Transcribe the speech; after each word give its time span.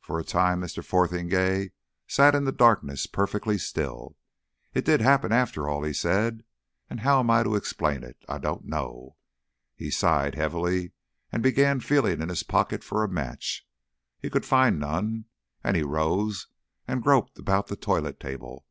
For 0.00 0.18
a 0.18 0.24
time 0.24 0.60
Mr. 0.60 0.84
Fotheringay 0.84 1.70
sat 2.08 2.34
in 2.34 2.42
the 2.42 2.50
darkness, 2.50 3.06
perfectly 3.06 3.56
still. 3.56 4.16
"It 4.74 4.84
did 4.84 5.00
happen, 5.00 5.30
after 5.30 5.68
all," 5.68 5.84
he 5.84 5.92
said. 5.92 6.42
"And 6.90 7.02
'ow 7.06 7.20
I'm 7.20 7.44
to 7.44 7.54
explain 7.54 8.02
it 8.02 8.16
I 8.28 8.38
don't 8.38 8.64
know." 8.64 9.14
He 9.76 9.92
sighed 9.92 10.34
heavily, 10.34 10.90
and 11.30 11.40
began 11.40 11.78
feeling 11.78 12.20
in 12.20 12.30
his 12.30 12.42
pockets 12.42 12.84
for 12.84 13.04
a 13.04 13.08
match. 13.08 13.64
He 14.18 14.28
could 14.28 14.44
find 14.44 14.80
none, 14.80 15.26
and 15.62 15.76
he 15.76 15.84
rose 15.84 16.48
and 16.88 17.00
groped 17.00 17.38
about 17.38 17.68
the 17.68 17.76
toilet 17.76 18.18
table. 18.18 18.66